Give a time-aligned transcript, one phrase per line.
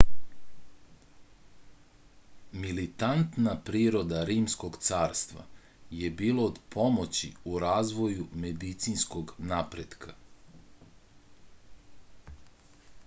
[2.61, 5.45] militantna priroda rimskog carstva
[5.99, 10.15] je bila od pomoći u razvoju medicinskog napretka